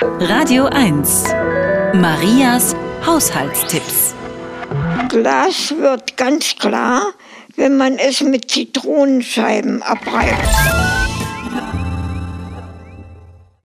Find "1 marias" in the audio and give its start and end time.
0.66-2.76